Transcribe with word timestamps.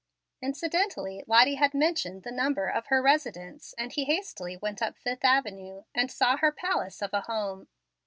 Incidentally, 0.41 1.23
Lottie 1.27 1.53
had 1.61 1.75
mentioned 1.75 2.23
the 2.23 2.31
number 2.31 2.65
of 2.67 2.87
her 2.87 3.03
residence, 3.03 3.75
and 3.77 3.93
he 3.93 4.05
hastily 4.05 4.57
went 4.57 4.81
up 4.81 4.97
Fifth 4.97 5.23
Avenue, 5.23 5.83
and 5.93 6.09
saw 6.09 6.37
her 6.37 6.51
palace 6.51 7.03
of 7.03 7.13
a 7.13 7.21
home. 7.21 7.67